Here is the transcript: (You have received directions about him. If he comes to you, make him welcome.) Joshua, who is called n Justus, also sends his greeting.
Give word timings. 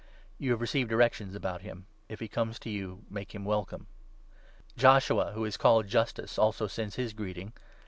(You 0.39 0.49
have 0.49 0.61
received 0.61 0.89
directions 0.89 1.35
about 1.35 1.61
him. 1.61 1.85
If 2.09 2.21
he 2.21 2.27
comes 2.27 2.57
to 2.61 2.71
you, 2.71 3.03
make 3.07 3.35
him 3.35 3.45
welcome.) 3.45 3.85
Joshua, 4.75 5.33
who 5.33 5.45
is 5.45 5.57
called 5.57 5.85
n 5.85 5.91
Justus, 5.91 6.39
also 6.39 6.65
sends 6.65 6.95
his 6.95 7.13
greeting. 7.13 7.53